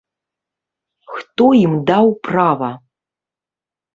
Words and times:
Хто 1.15 1.45
ім 1.65 1.73
даў 1.91 2.07
права? 2.27 2.71